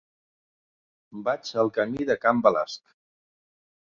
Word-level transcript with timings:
Vaig 1.27 1.51
al 1.63 1.69
camí 1.77 2.07
de 2.11 2.17
Can 2.23 2.41
Balasc. 2.47 2.97